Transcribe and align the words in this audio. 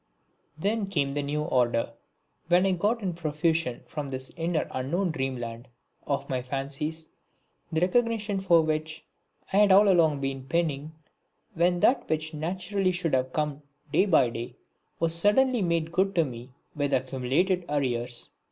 Then 0.57 0.87
came 0.87 1.11
the 1.11 1.21
new 1.21 1.43
order, 1.43 1.93
when 2.47 2.65
I 2.65 2.71
got 2.71 3.03
in 3.03 3.13
profusion 3.13 3.83
from 3.85 4.09
this 4.09 4.31
inner 4.35 4.67
unknown 4.71 5.11
dreamland 5.11 5.67
of 6.07 6.27
my 6.27 6.41
fancies 6.41 7.07
the 7.71 7.81
recognition 7.81 8.39
for 8.39 8.63
which 8.63 9.05
I 9.53 9.57
had 9.57 9.71
all 9.71 9.87
along 9.87 10.19
been 10.19 10.45
pining; 10.45 10.93
when 11.53 11.81
that 11.81 12.09
which 12.09 12.33
naturally 12.33 12.91
should 12.91 13.13
have 13.13 13.31
come 13.31 13.61
day 13.93 14.07
by 14.07 14.31
day 14.31 14.55
was 14.99 15.13
suddenly 15.13 15.61
made 15.61 15.91
good 15.91 16.15
to 16.15 16.25
me 16.25 16.49
with 16.75 16.93
accumulated 16.93 17.63
arrears. 17.69 18.31